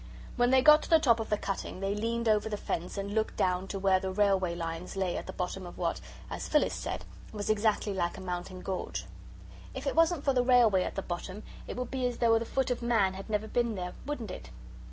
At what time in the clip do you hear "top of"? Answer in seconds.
0.97-1.29